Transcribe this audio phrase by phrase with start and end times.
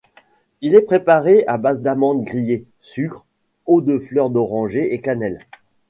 [0.61, 3.27] Il est préparé à base d'amandes grillées, sucre,
[3.67, 5.45] eau de fleur d'oranger et cannelle.